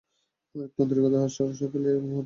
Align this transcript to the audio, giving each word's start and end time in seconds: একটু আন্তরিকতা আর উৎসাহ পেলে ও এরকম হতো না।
একটু 0.55 0.79
আন্তরিকতা 0.79 1.17
আর 1.17 1.29
উৎসাহ 1.43 1.67
পেলে 1.73 1.87
ও 1.87 1.93
এরকম 1.93 2.05
হতো 2.05 2.09
না। 2.09 2.19